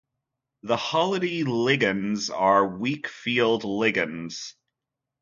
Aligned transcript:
The 0.63 0.77
halide 0.77 1.43
ligands 1.43 2.35
are 2.35 2.65
weak 2.65 3.07
field 3.07 3.61
ligands. 3.61 4.55